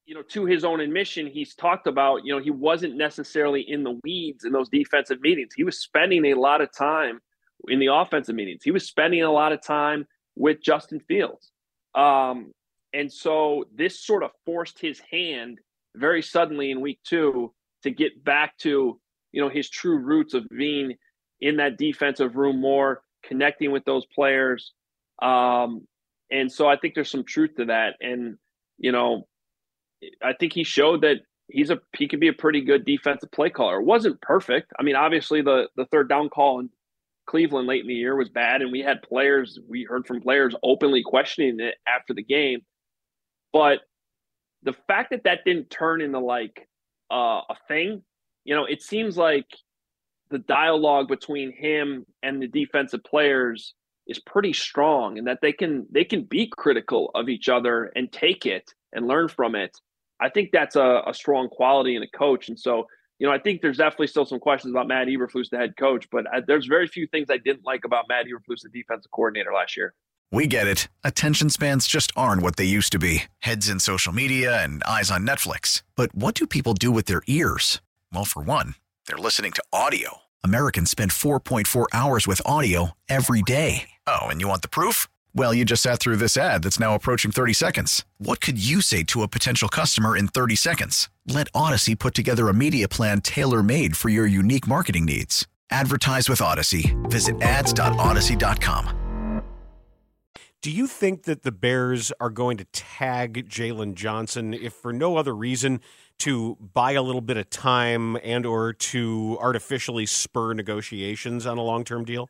you 0.06 0.16
know, 0.16 0.24
to 0.24 0.46
his 0.46 0.64
own 0.64 0.80
admission, 0.80 1.28
he's 1.28 1.56
talked 1.56 1.88
about, 1.88 2.26
you 2.26 2.34
know, 2.34 2.42
he 2.42 2.52
wasn't 2.52 2.96
necessarily 2.96 3.62
in 3.62 3.84
the 3.84 4.00
weeds 4.04 4.44
in 4.44 4.52
those 4.52 4.70
defensive 4.70 5.22
meetings. 5.22 5.54
He 5.56 5.64
was 5.64 5.80
spending 5.80 6.26
a 6.26 6.36
lot 6.36 6.62
of 6.62 6.72
time 6.76 7.20
in 7.68 7.80
the 7.80 7.94
offensive 7.94 8.36
meetings. 8.36 8.64
He 8.64 8.72
was 8.72 8.86
spending 8.88 9.24
a 9.24 9.32
lot 9.32 9.52
of 9.52 9.62
time 9.62 10.08
with 10.36 10.62
Justin 10.62 11.00
Fields. 11.08 11.52
Um, 11.94 12.52
and 12.94 13.12
so 13.12 13.66
this 13.76 14.00
sort 14.00 14.24
of 14.24 14.32
forced 14.46 14.80
his 14.80 15.00
hand 15.12 15.60
very 15.96 16.22
suddenly 16.22 16.72
in 16.72 16.82
week 16.82 17.00
two 17.06 17.54
to 17.84 17.92
get 17.92 18.24
back 18.24 18.58
to, 18.60 19.00
you 19.32 19.42
know, 19.42 19.50
his 19.50 19.70
true 19.70 19.98
roots 19.98 20.34
of 20.34 20.48
being 20.50 20.96
in 21.40 21.58
that 21.58 21.78
defensive 21.78 22.36
room 22.36 22.60
more, 22.60 23.02
connecting 23.24 23.72
with 23.72 23.86
those 23.86 24.06
players. 24.06 24.74
Um, 25.22 25.88
and 26.32 26.52
so 26.52 26.68
I 26.68 26.78
think 26.78 26.96
there's 26.96 27.12
some 27.12 27.24
truth 27.24 27.56
to 27.58 27.66
that. 27.66 27.96
And, 28.02 28.38
you 28.78 28.92
know, 28.92 29.28
I 30.24 30.34
think 30.34 30.54
he 30.54 30.64
showed 30.64 31.02
that 31.02 31.18
he's 31.48 31.70
a 31.70 31.80
he 31.98 32.08
can 32.08 32.20
be 32.20 32.28
a 32.28 32.34
pretty 32.34 32.62
good 32.62 32.86
defensive 32.86 33.32
play 33.32 33.50
caller. 33.50 33.80
It 33.80 33.86
wasn't 33.86 34.22
perfect. 34.22 34.72
I 34.80 34.84
mean, 34.84 34.96
obviously 34.96 35.42
the 35.42 35.68
the 35.76 35.86
third 35.86 36.10
down 36.10 36.30
call 36.30 36.60
in 36.60 36.70
Cleveland 37.28 37.68
late 37.68 37.82
in 37.82 37.88
the 37.88 37.94
year 37.94 38.16
was 38.16 38.30
bad, 38.30 38.62
and 38.62 38.72
we 38.72 38.80
had 38.80 39.02
players. 39.02 39.60
We 39.68 39.84
heard 39.84 40.08
from 40.08 40.22
players 40.22 40.56
openly 40.64 41.04
questioning 41.04 41.60
it 41.60 41.76
after 41.88 42.14
the 42.14 42.24
game. 42.24 42.62
But 43.54 43.80
the 44.64 44.74
fact 44.88 45.12
that 45.12 45.24
that 45.24 45.46
didn't 45.46 45.70
turn 45.70 46.02
into 46.02 46.20
like 46.20 46.68
uh, 47.12 47.42
a 47.50 47.56
thing, 47.68 48.04
you 48.44 48.56
know, 48.56 48.66
it 48.66 48.82
seems 48.82 49.18
like 49.18 49.48
the 50.30 50.40
dialogue 50.40 51.08
between 51.08 51.52
him 51.52 52.06
and 52.24 52.42
the 52.42 52.48
defensive 52.48 53.04
players 53.04 53.74
is 54.08 54.20
pretty 54.20 54.54
strong, 54.54 55.18
and 55.18 55.28
that 55.28 55.40
they 55.42 55.54
can 55.54 55.86
they 55.92 56.04
can 56.04 56.24
be 56.24 56.48
critical 56.48 57.12
of 57.14 57.30
each 57.30 57.50
other 57.50 57.92
and 57.96 58.12
take 58.12 58.46
it 58.46 58.74
and 58.94 59.08
learn 59.08 59.28
from 59.28 59.56
it. 59.56 59.78
I 60.22 60.30
think 60.30 60.52
that's 60.54 60.76
a, 60.76 61.04
a 61.08 61.14
strong 61.14 61.50
quality 61.50 61.96
in 61.96 62.04
a 62.04 62.08
coach, 62.08 62.48
and 62.50 62.60
so 62.60 62.88
you 63.22 63.28
know, 63.28 63.34
I 63.34 63.38
think 63.38 63.62
there's 63.62 63.78
definitely 63.78 64.08
still 64.08 64.26
some 64.26 64.40
questions 64.40 64.74
about 64.74 64.88
Matt 64.88 65.08
Eberflus, 65.08 65.52
the 65.52 65.58
head 65.58 65.78
coach, 65.78 66.08
but 66.12 66.26
I, 66.34 66.42
there's 66.42 66.66
very 66.66 66.88
few 66.88 67.06
things 67.06 67.28
I 67.30 67.38
didn't 67.38 67.64
like 67.64 67.86
about 67.86 68.06
Matt 68.10 68.26
Eberflus, 68.26 68.64
the 68.64 68.70
defensive 68.70 69.12
coordinator 69.12 69.54
last 69.54 69.78
year. 69.78 69.94
We 70.32 70.48
get 70.48 70.66
it. 70.66 70.88
Attention 71.04 71.52
spans 71.52 71.86
just 71.86 72.12
aren't 72.16 72.42
what 72.42 72.56
they 72.56 72.64
used 72.64 72.92
to 72.94 73.00
be 73.00 73.26
heads 73.40 73.70
in 73.70 73.80
social 73.80 74.12
media 74.12 74.64
and 74.64 74.84
eyes 74.86 75.12
on 75.12 75.28
Netflix. 75.28 75.84
But 75.96 76.16
what 76.16 76.34
do 76.34 76.48
people 76.48 76.74
do 76.74 76.90
with 76.90 77.06
their 77.06 77.22
ears? 77.28 77.80
Well, 78.12 78.26
for 78.26 78.42
one, 78.42 78.74
they're 79.06 79.18
listening 79.18 79.52
to 79.52 79.64
audio. 79.72 80.22
Americans 80.44 80.90
spend 80.90 81.12
4.4 81.12 81.86
hours 81.94 82.28
with 82.28 82.42
audio 82.44 82.94
every 83.08 83.44
day. 83.44 83.90
Oh, 84.08 84.22
and 84.22 84.42
you 84.42 84.48
want 84.48 84.64
the 84.64 84.70
proof? 84.70 85.08
Well, 85.34 85.54
you 85.54 85.64
just 85.64 85.84
sat 85.84 86.00
through 86.00 86.18
this 86.18 86.36
ad 86.36 86.64
that's 86.64 86.80
now 86.80 86.94
approaching 86.94 87.32
30 87.32 87.54
seconds. 87.54 88.04
What 88.18 88.42
could 88.42 88.64
you 88.64 88.82
say 88.82 89.04
to 89.04 89.24
a 89.24 89.28
potential 89.28 89.70
customer 89.70 90.18
in 90.18 90.28
30 90.28 90.56
seconds? 90.56 91.10
Let 91.26 91.52
Audacy 91.54 91.98
put 91.98 92.14
together 92.14 92.50
a 92.50 92.54
media 92.54 92.90
plan 92.90 93.22
tailor 93.22 93.64
made 93.64 93.96
for 93.96 94.10
your 94.10 94.26
unique 94.26 94.68
marketing 94.68 95.06
needs. 95.06 95.48
Advertise 95.70 96.28
with 96.28 96.40
Audacy. 96.40 96.96
Visit 97.10 97.42
ads.audacy.com. 97.42 98.98
Do 100.62 100.70
you 100.70 100.86
think 100.86 101.24
that 101.24 101.42
the 101.42 101.52
Bears 101.52 102.12
are 102.20 102.30
going 102.30 102.58
to 102.58 102.66
tag 102.66 103.50
Jaylon 103.50 103.96
Johnson, 103.96 104.54
if 104.54 104.74
for 104.74 104.94
no 104.94 105.18
other 105.18 105.34
reason, 105.34 105.82
to 106.20 106.56
buy 106.74 106.92
a 106.92 107.02
little 107.02 107.22
bit 107.22 107.38
of 107.38 107.50
time 107.50 108.16
and 108.24 108.46
or 108.46 108.74
to 108.74 109.40
artificially 109.42 110.06
spur 110.06 110.54
negotiations 110.54 111.48
on 111.48 111.58
a 111.58 111.64
long 111.64 111.84
term 111.84 112.06
deal? 112.06 112.30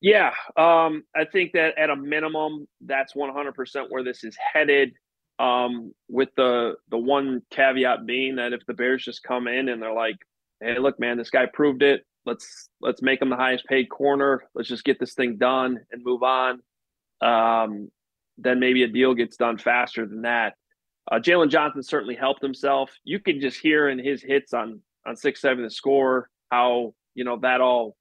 Yeah, 0.00 0.32
um, 0.56 1.04
I 1.14 1.24
think 1.30 1.52
that 1.52 1.78
at 1.78 1.90
a 1.90 1.96
minimum, 1.96 2.68
that's 2.82 3.14
100% 3.14 3.86
where 3.88 4.04
this 4.04 4.24
is 4.24 4.36
headed. 4.52 4.92
Um, 5.38 5.92
with 6.08 6.30
the 6.34 6.76
the 6.90 6.96
one 6.96 7.42
caveat 7.50 8.06
being 8.06 8.36
that 8.36 8.54
if 8.54 8.64
the 8.66 8.72
Bears 8.72 9.04
just 9.04 9.22
come 9.22 9.46
in 9.48 9.68
and 9.68 9.82
they're 9.82 9.92
like, 9.92 10.16
"Hey, 10.62 10.78
look, 10.78 10.98
man, 10.98 11.18
this 11.18 11.28
guy 11.28 11.44
proved 11.52 11.82
it. 11.82 12.06
Let's 12.24 12.70
let's 12.80 13.02
make 13.02 13.20
him 13.20 13.28
the 13.28 13.36
highest 13.36 13.66
paid 13.66 13.90
corner. 13.90 14.44
Let's 14.54 14.68
just 14.68 14.84
get 14.84 14.98
this 14.98 15.12
thing 15.12 15.36
done 15.36 15.78
and 15.92 16.02
move 16.02 16.22
on." 16.22 16.62
Um, 17.20 17.90
then 18.38 18.60
maybe 18.60 18.82
a 18.82 18.88
deal 18.88 19.14
gets 19.14 19.36
done 19.36 19.58
faster 19.58 20.06
than 20.06 20.22
that. 20.22 20.54
Uh, 21.10 21.18
Jaylon 21.18 21.50
Johnson 21.50 21.82
certainly 21.82 22.16
helped 22.16 22.42
himself. 22.42 22.90
You 23.04 23.20
can 23.20 23.40
just 23.40 23.58
hear 23.60 23.88
in 23.90 23.98
his 23.98 24.22
hits 24.22 24.54
on 24.54 24.80
on 25.06 25.16
six 25.16 25.40
seven 25.42 25.64
the 25.64 25.70
score 25.70 26.30
how 26.50 26.94
you 27.14 27.24
know 27.24 27.38
that 27.42 27.60
all 27.60 27.96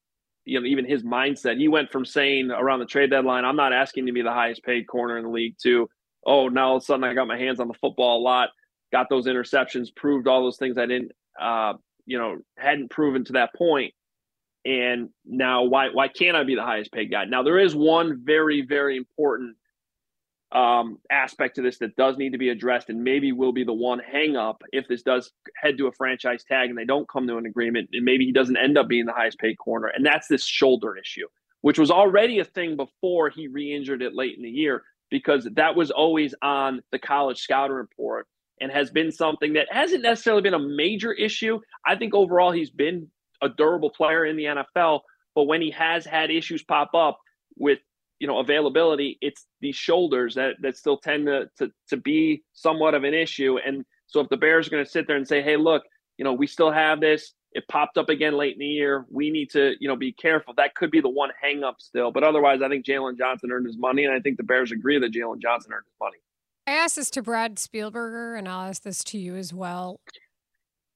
you 0.46 0.60
know, 0.60 0.66
even 0.66 0.86
his 0.86 1.04
mindset. 1.04 1.58
He 1.58 1.68
went 1.68 1.92
from 1.92 2.06
saying 2.06 2.52
around 2.52 2.80
the 2.80 2.86
trade 2.86 3.10
deadline, 3.10 3.46
I'm 3.46 3.56
not 3.56 3.74
asking 3.74 4.06
to 4.06 4.12
be 4.12 4.22
the 4.22 4.32
highest 4.32 4.64
paid 4.64 4.88
corner 4.88 5.18
in 5.18 5.24
the 5.24 5.30
league 5.30 5.56
to, 5.64 5.90
oh, 6.25 6.48
now 6.48 6.70
all 6.70 6.78
of 6.78 6.84
a 6.84 6.86
sudden 6.86 7.04
I 7.04 7.14
got 7.14 7.28
my 7.28 7.38
hands 7.38 7.60
on 7.60 7.68
the 7.68 7.74
football 7.74 8.20
a 8.20 8.24
lot, 8.24 8.50
got 8.92 9.10
those 9.10 9.25
interceptions, 9.25 9.96
proved 9.96 10.28
all 10.28 10.44
those 10.44 10.58
things 10.58 10.78
I 10.78 10.86
didn't, 10.86 11.12
uh, 11.40 11.74
you 12.06 12.18
know, 12.18 12.38
hadn't 12.58 12.92
proven 12.92 13.25
to 13.25 13.34
that 13.34 13.54
point. 13.56 13.94
And 14.66 15.10
now 15.25 15.64
why 15.64 15.90
why 15.90 16.08
can't 16.08 16.36
I 16.36 16.44
be 16.44 16.56
the 16.56 16.64
highest 16.64 16.92
paid 16.92 17.12
guy? 17.12 17.25
Now 17.25 17.44
there 17.44 17.60
is 17.60 17.75
one 17.75 18.22
very, 18.24 18.62
very 18.62 18.98
important 18.98 19.58
um, 20.56 21.00
aspect 21.12 21.56
to 21.56 21.62
this 21.62 21.78
that 21.80 21.96
does 21.98 22.18
need 22.18 22.32
to 22.32 22.38
be 22.38 22.50
addressed 22.50 22.90
and 22.90 23.04
maybe 23.04 23.32
will 23.32 23.52
be 23.52 23.64
the 23.64 23.74
one 23.74 24.00
hang 24.00 24.38
up 24.38 24.64
if 24.72 24.88
this 24.88 25.04
does 25.04 25.32
head 25.62 25.78
to 25.78 25.88
a 25.88 25.92
franchise 25.92 26.44
tag 26.44 26.70
and 26.70 26.78
they 26.78 26.86
don't 26.86 27.10
come 27.10 27.28
to 27.28 27.38
an 27.38 27.46
agreement 27.46 27.90
and 27.92 28.06
maybe 28.06 28.26
he 28.26 28.32
doesn't 28.32 28.58
end 28.58 28.78
up 28.78 28.88
being 28.88 29.06
the 29.06 29.12
highest 29.12 29.38
paid 29.38 29.58
corner. 29.58 29.88
And 29.88 30.06
that's 30.06 30.28
this 30.28 30.46
shoulder 30.46 30.96
issue 30.98 31.28
which 31.66 31.80
was 31.80 31.90
already 31.90 32.38
a 32.38 32.46
thing 32.46 32.76
before 32.76 33.28
he 33.28 33.48
re-injured 33.48 34.04
it 34.04 34.14
late 34.14 34.38
in 34.38 34.44
the 34.44 34.50
year 34.52 34.84
because 35.10 35.50
that 35.54 35.76
was 35.76 35.90
always 35.90 36.36
on 36.44 36.80
the 36.92 37.00
college 37.00 37.42
scouting 37.42 37.76
report 37.76 38.28
and 38.62 38.72
has 38.72 38.92
been 38.92 39.12
something 39.12 39.54
that 39.54 39.66
hasn't 39.72 40.04
necessarily 40.04 40.44
been 40.44 40.54
a 40.54 40.60
major 40.60 41.12
issue. 41.12 41.60
I 41.84 41.96
think 41.96 42.14
overall 42.14 42.52
he's 42.52 42.70
been 42.70 43.08
a 43.42 43.50
durable 43.50 43.90
player 43.90 44.26
in 44.26 44.38
the 44.38 44.44
nfl 44.44 45.00
but 45.34 45.44
when 45.46 45.60
he 45.60 45.72
has 45.72 46.06
had 46.06 46.30
issues 46.30 46.64
pop 46.64 46.92
up 46.94 47.20
with 47.58 47.80
you 48.20 48.28
know 48.28 48.40
availability 48.40 49.18
it's 49.22 49.46
these 49.62 49.76
shoulders 49.76 50.36
that 50.36 50.56
that 50.62 50.78
still 50.78 50.98
tend 50.98 51.26
to 51.28 51.50
to, 51.58 51.72
to 51.90 51.98
be 51.98 52.44
somewhat 52.54 52.94
of 52.94 53.04
an 53.04 53.14
issue. 53.14 53.58
And 53.66 53.86
so 54.08 54.20
if 54.20 54.30
the 54.30 54.38
bears 54.38 54.68
are 54.68 54.72
going 54.72 54.86
to 54.86 54.90
sit 54.90 55.08
there 55.08 55.18
and 55.18 55.28
say 55.28 55.42
hey 55.42 55.58
look 55.58 55.84
you 56.18 56.24
know 56.24 56.34
we 56.34 56.48
still 56.48 56.72
have 56.72 57.00
this. 57.00 57.34
It 57.52 57.66
popped 57.70 57.98
up 57.98 58.10
again 58.10 58.36
late 58.36 58.52
in 58.54 58.60
the 58.60 58.66
year. 58.66 59.06
We 59.10 59.32
need 59.32 59.50
to 59.52 59.76
you 59.80 59.88
know 59.88 59.96
be 59.96 60.12
careful 60.12 60.54
that 60.58 60.76
could 60.76 60.92
be 60.92 61.02
the 61.02 61.10
one 61.10 61.30
hang 61.42 61.64
up 61.64 61.76
still. 61.80 62.12
But 62.12 62.24
otherwise 62.24 62.62
i 62.62 62.70
think 62.70 62.86
jaylon 62.86 63.18
johnson 63.18 63.52
earned 63.52 63.68
his 63.68 63.78
money 63.78 64.06
and 64.06 64.14
i 64.14 64.20
think 64.20 64.38
the 64.38 64.44
bears 64.44 64.72
agree 64.72 65.00
that 65.00 65.14
jaylon 65.14 65.42
johnson 65.42 65.74
earned 65.74 65.86
his 65.86 66.00
money. 66.00 66.18
I 66.68 66.72
asked 66.72 66.96
this 66.96 67.10
to 67.12 67.22
brad 67.22 67.56
spielberger 67.58 68.38
and 68.38 68.48
i'll 68.48 68.70
ask 68.70 68.84
this 68.84 69.04
to 69.06 69.18
you 69.18 69.36
as 69.36 69.54
well. 69.54 70.00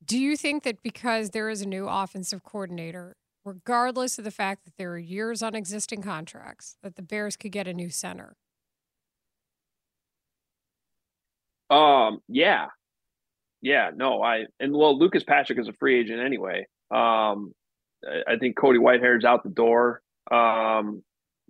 Do 0.03 0.17
you 0.17 0.37
think 0.37 0.63
that 0.63 0.81
because 0.81 1.31
there 1.31 1.49
is 1.49 1.61
a 1.61 1.67
new 1.67 1.87
offensive 1.87 2.43
coordinator 2.43 3.15
regardless 3.49 4.17
of 4.19 4.23
the 4.23 4.31
fact 4.31 4.63
that 4.65 4.77
there 4.77 4.91
are 4.91 4.97
years 4.97 5.41
on 5.41 5.55
existing 5.55 6.01
contracts, 6.03 6.77
that 6.83 6.95
the 6.95 7.01
Bears 7.01 7.35
could 7.35 7.51
get 7.51 7.67
a 7.67 7.73
new 7.73 7.89
center? 7.89 8.35
Um, 11.69 12.19
yeah. 12.27 12.67
Yeah, 13.61 13.91
no, 13.93 14.21
I 14.21 14.45
and 14.59 14.73
well, 14.73 14.97
Lucas 14.97 15.23
Patrick 15.23 15.59
is 15.59 15.67
a 15.67 15.73
free 15.73 15.99
agent 15.99 16.21
anyway. 16.21 16.67
Um, 16.91 17.53
I, 18.07 18.33
I 18.33 18.37
think 18.39 18.55
Cody 18.55 18.79
Whitehair's 18.79 19.25
out 19.25 19.43
the 19.43 19.49
door. 19.49 20.01
Um, 20.31 21.03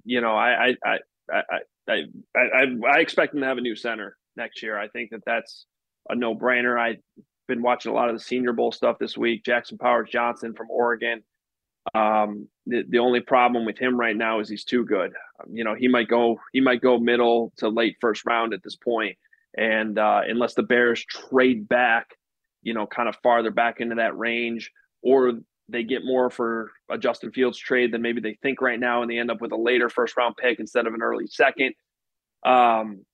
you 0.05 0.21
know, 0.21 0.35
I, 0.35 0.69
I, 0.69 0.75
I, 0.83 0.97
I, 1.31 1.59
I, 1.87 2.03
I, 2.35 2.65
I 2.95 2.99
expect 2.99 3.33
them 3.33 3.41
to 3.41 3.47
have 3.47 3.59
a 3.59 3.61
new 3.61 3.75
center 3.75 4.17
next 4.35 4.63
year. 4.63 4.79
I 4.79 4.87
think 4.87 5.11
that 5.11 5.21
that's 5.25 5.65
a 6.09 6.15
no 6.15 6.33
brainer. 6.33 6.79
I've 6.79 6.97
been 7.47 7.61
watching 7.61 7.91
a 7.91 7.95
lot 7.95 8.09
of 8.09 8.15
the 8.15 8.23
Senior 8.23 8.53
Bowl 8.53 8.71
stuff 8.71 8.97
this 8.99 9.17
week. 9.17 9.43
Jackson 9.43 9.77
Powers 9.77 10.09
Johnson 10.09 10.55
from 10.55 10.71
Oregon. 10.71 11.21
Um, 11.93 12.47
the, 12.65 12.83
the 12.87 12.99
only 12.99 13.19
problem 13.19 13.65
with 13.65 13.77
him 13.77 13.99
right 13.99 14.15
now 14.15 14.39
is 14.39 14.49
he's 14.49 14.63
too 14.63 14.85
good. 14.85 15.13
Um, 15.39 15.55
you 15.55 15.63
know, 15.63 15.75
he 15.75 15.87
might 15.87 16.07
go 16.07 16.39
he 16.53 16.61
might 16.61 16.81
go 16.81 16.99
middle 16.99 17.51
to 17.57 17.69
late 17.69 17.97
first 17.99 18.25
round 18.25 18.53
at 18.53 18.63
this 18.63 18.75
point, 18.75 19.17
and 19.57 19.97
uh, 19.97 20.21
unless 20.27 20.53
the 20.53 20.63
Bears 20.63 21.03
trade 21.05 21.67
back, 21.67 22.07
you 22.61 22.73
know, 22.73 22.85
kind 22.85 23.09
of 23.09 23.15
farther 23.23 23.51
back 23.51 23.79
into 23.79 23.95
that 23.95 24.17
range, 24.17 24.71
or 25.01 25.33
they 25.67 25.83
get 25.83 26.03
more 26.03 26.29
for 26.29 26.71
a 26.89 26.97
Justin 26.97 27.31
Fields 27.31 27.57
trade 27.57 27.91
than 27.91 28.01
maybe 28.01 28.21
they 28.21 28.37
think 28.41 28.61
right 28.61 28.79
now, 28.79 29.01
and 29.01 29.09
they 29.09 29.17
end 29.17 29.31
up 29.31 29.41
with 29.41 29.51
a 29.51 29.57
later 29.57 29.89
first 29.89 30.17
round 30.17 30.35
pick 30.37 30.59
instead 30.59 30.87
of 30.87 30.93
an 30.93 31.01
early 31.01 31.27
second. 31.27 31.73
Um, 32.45 33.05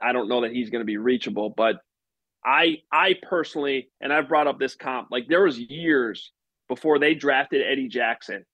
I 0.00 0.12
don't 0.12 0.28
know 0.28 0.42
that 0.42 0.52
he's 0.52 0.70
going 0.70 0.82
to 0.82 0.86
be 0.86 0.96
reachable, 0.96 1.50
but 1.50 1.76
I 2.44 2.78
I 2.92 3.16
personally, 3.28 3.90
and 4.00 4.12
I've 4.12 4.28
brought 4.28 4.46
up 4.46 4.58
this 4.58 4.76
comp, 4.76 5.08
like 5.10 5.26
there 5.28 5.42
was 5.42 5.58
years 5.58 6.32
before 6.68 6.98
they 6.98 7.14
drafted 7.14 7.62
Eddie 7.66 7.88
Jackson, 7.88 8.44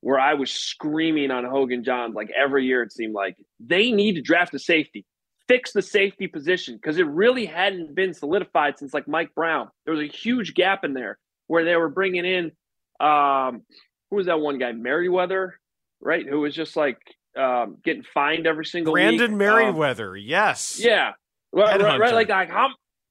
where 0.00 0.18
I 0.18 0.34
was 0.34 0.50
screaming 0.50 1.30
on 1.30 1.44
Hogan 1.44 1.84
John 1.84 2.12
like 2.12 2.30
every 2.30 2.66
year 2.66 2.82
it 2.82 2.92
seemed 2.92 3.14
like 3.14 3.36
they 3.60 3.90
need 3.90 4.14
to 4.14 4.22
draft 4.22 4.54
a 4.54 4.58
safety, 4.58 5.04
fix 5.48 5.72
the 5.72 5.82
safety 5.82 6.26
position 6.26 6.76
because 6.76 6.98
it 6.98 7.06
really 7.06 7.46
hadn't 7.46 7.94
been 7.94 8.14
solidified 8.14 8.78
since 8.78 8.94
like 8.94 9.08
Mike 9.08 9.34
Brown. 9.34 9.68
There 9.84 9.94
was 9.94 10.02
a 10.02 10.12
huge 10.12 10.54
gap 10.54 10.84
in 10.84 10.94
there 10.94 11.18
where 11.46 11.64
they 11.64 11.76
were 11.76 11.88
bringing 11.88 12.24
in 12.24 12.52
um, 13.00 13.62
who 14.10 14.16
was 14.16 14.26
that 14.26 14.40
one 14.40 14.58
guy 14.58 14.72
Meriweather, 14.72 15.52
right? 16.00 16.26
Who 16.26 16.40
was 16.40 16.54
just 16.54 16.76
like 16.76 16.98
um, 17.36 17.78
getting 17.84 18.02
fined 18.02 18.46
every 18.46 18.64
single 18.64 18.92
Brandon 18.92 19.32
week. 19.32 19.48
Meriweather, 19.48 20.10
um, 20.10 20.24
yes, 20.24 20.80
yeah, 20.82 21.12
right, 21.52 21.80
right, 21.80 21.98
right, 21.98 22.14
like 22.14 22.28
like 22.28 22.50
how 22.50 22.68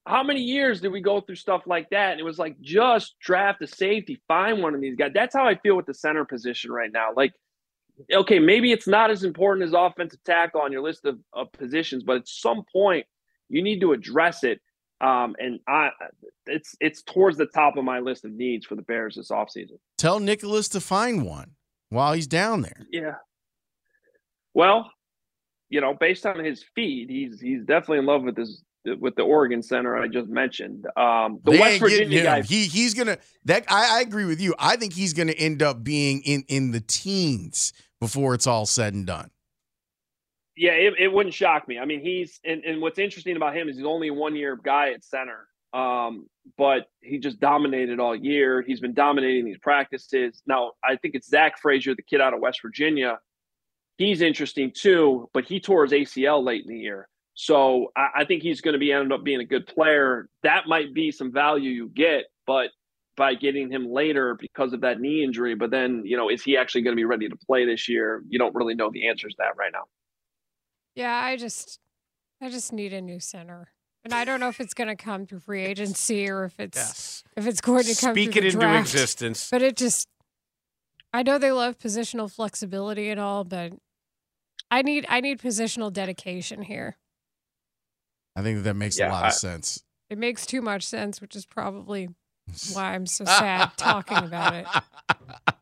how 0.08 0.24
many 0.24 0.42
years 0.42 0.82
did 0.82 0.90
we 0.90 1.02
go 1.02 1.22
through 1.22 1.36
stuff 1.36 1.64
like 1.66 1.90
that? 1.92 2.12
And 2.12 2.20
it 2.20 2.24
was 2.24 2.40
like, 2.40 2.60
just 2.60 3.16
draft 3.20 3.62
a 3.62 3.68
safety, 3.68 4.22
find 4.28 4.62
one 4.62 4.74
of 4.74 4.82
these 4.82 4.96
guys. 4.96 5.12
That's 5.14 5.36
how 5.36 5.46
I 5.48 5.56
feel 5.56 5.76
with 5.76 5.86
the 5.86 5.94
center 5.94 6.26
position 6.26 6.72
right 6.72 6.92
now. 6.92 7.10
Like, 7.16 7.34
okay, 8.12 8.40
maybe 8.40 8.72
it's 8.72 8.88
not 8.88 9.12
as 9.12 9.24
important 9.24 9.68
as 9.68 9.74
offensive 9.74 10.24
tackle 10.24 10.62
on 10.62 10.72
your 10.72 10.82
list 10.82 11.06
of, 11.06 11.20
of 11.34 11.52
positions, 11.52 12.04
but 12.04 12.18
at 12.18 12.28
some 12.28 12.64
point 12.72 13.06
you 13.50 13.62
need 13.62 13.82
to 13.82 13.94
address 13.94 14.44
it. 14.44 14.60
Um, 15.02 15.36
and 15.40 15.60
I, 15.68 15.90
it's 16.46 16.76
it's 16.80 17.02
towards 17.02 17.38
the 17.38 17.48
top 17.48 17.76
of 17.76 17.84
my 17.84 18.00
list 18.00 18.24
of 18.24 18.32
needs 18.32 18.68
for 18.68 18.76
the 18.76 18.84
Bears 18.84 19.16
this 19.16 19.32
offseason. 19.32 19.80
Tell 19.98 20.20
Nicholas 20.20 20.70
to 20.70 20.80
find 20.80 21.26
one 21.26 21.56
while 21.90 22.14
he's 22.14 22.28
down 22.28 22.62
there. 22.62 22.86
Yeah. 22.92 23.16
Well, 24.54 24.92
you 25.72 25.80
know, 25.80 25.94
based 25.94 26.26
on 26.26 26.44
his 26.44 26.64
feed, 26.76 27.10
he's 27.10 27.40
he's 27.40 27.64
definitely 27.64 28.00
in 28.00 28.06
love 28.06 28.24
with 28.24 28.36
this 28.36 28.62
with 29.00 29.16
the 29.16 29.24
Oregon 29.24 29.64
Center 29.64 29.98
I 29.98 30.08
just 30.08 30.28
mentioned. 30.28 30.86
Um, 30.98 31.40
the 31.44 31.52
They 31.52 31.60
West 31.60 31.80
Virginia 31.80 32.24
guy. 32.24 32.42
He 32.42 32.66
he's 32.66 32.94
gonna 32.94 33.18
that 33.46 33.66
I, 33.70 33.98
I 33.98 34.02
agree 34.02 34.26
with 34.26 34.42
you. 34.42 34.54
I 34.60 34.76
think 34.76 34.94
he's 34.94 35.14
gonna 35.14 35.32
end 35.32 35.64
up 35.64 35.84
being 35.84 36.22
in 36.24 36.44
in 36.50 36.72
the 36.72 36.82
teens 36.82 37.72
before 38.02 38.34
it's 38.34 38.46
all 38.46 38.66
said 38.66 38.94
and 38.94 39.08
done. 39.08 39.32
Yeah, 40.58 40.74
it, 40.74 40.94
it 41.00 41.08
wouldn't 41.08 41.34
shock 41.34 41.68
me. 41.70 41.80
I 41.80 41.86
mean, 41.86 42.02
he's 42.02 42.42
and, 42.44 42.64
and 42.66 42.82
what's 42.82 43.00
interesting 43.00 43.38
about 43.38 43.56
him 43.56 43.70
is 43.70 43.78
he's 43.78 43.86
only 43.86 44.10
a 44.10 44.14
one 44.14 44.36
year 44.36 44.60
guy 44.62 44.92
at 44.92 45.06
center. 45.06 45.48
Um, 45.74 46.28
but 46.58 46.88
he 47.02 47.18
just 47.18 47.40
dominated 47.40 48.02
all 48.02 48.14
year. 48.14 48.62
He's 48.62 48.82
been 48.82 48.94
dominating 48.94 49.46
these 49.46 49.60
practices. 49.60 50.42
Now, 50.46 50.74
I 50.84 50.98
think 50.98 51.16
it's 51.16 51.30
Zach 51.30 51.62
Frazier, 51.62 51.96
the 51.96 52.02
kid 52.02 52.20
out 52.20 52.34
of 52.34 52.42
West 52.42 52.60
Virginia. 52.62 53.20
He's 54.02 54.22
interesting 54.22 54.72
too, 54.76 55.30
but 55.34 55.46
he 55.46 55.60
tore 55.60 55.84
his 55.86 55.92
ACL 55.94 56.44
late 56.44 56.64
in 56.66 56.70
the 56.74 56.80
year. 56.80 57.08
So 57.36 57.92
I, 57.96 58.08
I 58.22 58.26
think 58.26 58.42
he's 58.42 58.60
going 58.62 58.74
to 58.74 58.80
be 58.80 58.92
ended 58.92 59.12
up 59.12 59.24
being 59.24 59.40
a 59.42 59.46
good 59.46 59.68
player. 59.68 60.28
That 60.42 60.64
might 60.68 60.94
be 60.94 61.12
some 61.12 61.32
value 61.32 61.70
you 61.70 61.90
get, 61.90 62.26
but 62.48 62.70
by 63.16 63.36
getting 63.36 63.70
him 63.72 63.86
later 63.88 64.36
because 64.40 64.74
of 64.74 64.82
that 64.82 65.00
knee 65.00 65.24
injury. 65.24 65.54
But 65.54 65.70
then, 65.70 66.02
you 66.04 66.18
know, 66.18 66.30
is 66.30 66.42
he 66.44 66.58
actually 66.58 66.82
going 66.82 66.96
to 66.96 67.00
be 67.00 67.06
ready 67.06 67.30
to 67.30 67.36
play 67.36 67.66
this 67.66 67.88
year? 67.88 68.24
You 68.28 68.40
don't 68.40 68.56
really 68.56 68.74
know 68.74 68.90
the 68.92 69.08
answers 69.08 69.34
to 69.34 69.38
that 69.40 69.56
right 69.58 69.72
now. 69.72 69.84
Yeah, 70.96 71.14
I 71.16 71.38
just 71.38 71.80
I 72.42 72.50
just 72.50 72.74
need 72.74 72.94
a 72.94 73.02
new 73.02 73.20
center. 73.20 73.70
And 74.04 74.14
I 74.16 74.26
don't 74.26 74.40
know 74.40 74.48
if 74.50 74.60
it's 74.60 74.74
going 74.74 74.88
to 74.88 74.96
come 74.96 75.28
through 75.28 75.42
free 75.42 75.64
agency 75.64 76.28
or 76.28 76.46
if 76.46 76.60
it's 76.60 76.76
Yes. 76.78 77.24
if 77.38 77.46
it's 77.46 77.62
going 77.62 77.84
to 77.84 77.96
come 77.96 78.16
Speak 78.16 78.34
through 78.34 78.40
it 78.40 78.42
the 78.42 78.48
into 78.48 78.60
draft. 78.60 78.90
existence. 78.90 79.48
But 79.52 79.62
it 79.62 79.78
just 79.78 80.08
I 81.14 81.22
know 81.24 81.38
they 81.38 81.52
love 81.52 81.78
positional 81.78 82.34
flexibility 82.34 83.10
and 83.10 83.20
all, 83.20 83.44
but 83.44 83.74
I 84.72 84.82
need 84.82 85.06
I 85.10 85.20
need 85.20 85.40
positional 85.40 85.92
dedication 85.94 86.62
here. 86.64 86.98
I 88.36 88.42
think 88.42 88.58
that, 88.60 88.64
that 88.64 88.74
makes 88.76 89.00
a 89.00 89.08
lot 89.10 89.26
I- 89.26 89.28
of 89.28 89.34
sense. 89.34 89.84
It 90.10 90.18
makes 90.18 90.46
too 90.46 90.62
much 90.62 90.84
sense, 90.84 91.22
which 91.22 91.36
is 91.38 91.46
probably 91.46 92.10
why 92.74 92.94
I'm 92.96 93.06
so 93.06 93.24
sad 93.26 93.72
talking 93.78 94.18
about 94.18 94.54
it. 94.56 94.68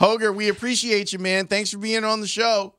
Hoger, 0.00 0.34
we 0.34 0.48
appreciate 0.48 1.12
you, 1.12 1.18
man. 1.18 1.46
Thanks 1.46 1.70
for 1.70 1.78
being 1.78 2.04
on 2.04 2.20
the 2.20 2.26
show. 2.26 2.74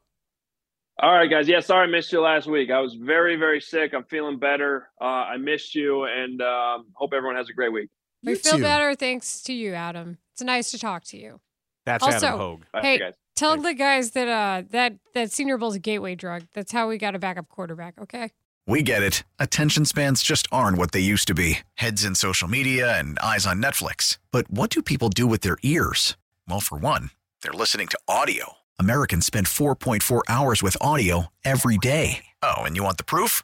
All 1.01 1.12
right, 1.13 1.29
guys. 1.29 1.48
Yeah, 1.48 1.62
sorry 1.62 1.88
I 1.88 1.91
missed 1.91 2.12
you 2.12 2.22
last 2.22 2.46
week. 2.48 2.70
I 2.70 2.79
was 2.79 2.93
very, 2.93 3.36
very 3.36 3.60
sick. 3.62 3.93
I'm 3.93 4.03
feeling 4.03 4.38
better. 4.38 4.89
Uh, 5.00 5.05
I 5.05 5.38
missed 5.38 5.74
you, 5.74 6.03
and 6.03 6.41
um, 6.41 6.88
hope 6.93 7.13
everyone 7.13 7.38
has 7.38 7.50
a 7.50 7.53
great 7.53 7.72
week. 7.74 7.89
We 8.24 8.34
You 8.34 8.38
feel 8.38 8.58
too. 8.58 8.62
better 8.62 8.93
thanks 8.93 9.41
to 9.43 9.53
you, 9.53 9.74
Adam. 9.74 10.17
It's 10.34 10.43
nice 10.43 10.72
to 10.72 10.79
talk 10.79 11.03
to 11.05 11.17
you. 11.17 11.39
That's 11.86 12.03
Also- 12.03 12.27
Adam 12.27 12.39
Hoge. 12.39 12.62
Bye, 12.72 12.81
Hey, 12.81 13.00
guys. 13.00 13.13
Tell 13.41 13.57
the 13.57 13.74
guys 13.74 14.12
that 14.12 14.27
uh 14.27 14.62
that 14.69 14.93
that 15.15 15.31
Senior 15.31 15.57
Bowl's 15.57 15.75
a 15.75 15.79
gateway 15.79 16.13
drug. 16.13 16.43
That's 16.53 16.71
how 16.71 16.88
we 16.88 17.00
got 17.00 17.15
a 17.15 17.19
backup 17.19 17.50
quarterback. 17.50 17.95
Okay. 18.00 18.29
We 18.67 18.83
get 18.83 19.01
it. 19.01 19.24
Attention 19.39 19.86
spans 19.86 20.21
just 20.21 20.48
aren't 20.51 20.77
what 20.77 20.91
they 20.91 21.00
used 21.00 21.27
to 21.27 21.33
be 21.33 21.60
heads 21.74 22.05
in 22.05 22.13
social 22.13 22.48
media 22.48 23.00
and 23.00 23.17
eyes 23.17 23.48
on 23.48 23.60
Netflix. 23.60 24.19
But 24.31 24.50
what 24.51 24.69
do 24.69 24.83
people 24.83 25.10
do 25.10 25.25
with 25.25 25.41
their 25.41 25.57
ears? 25.63 26.15
Well, 26.48 26.60
for 26.60 26.77
one, 26.77 27.10
they're 27.41 27.51
listening 27.51 27.88
to 27.88 28.00
audio. 28.07 28.57
Americans 28.77 29.25
spend 29.25 29.48
4.4 29.48 30.21
hours 30.29 30.62
with 30.62 30.77
audio 30.79 31.27
every 31.43 31.79
day. 31.79 32.25
Oh, 32.43 32.62
and 32.62 32.75
you 32.75 32.83
want 32.83 32.98
the 32.98 33.03
proof? 33.03 33.43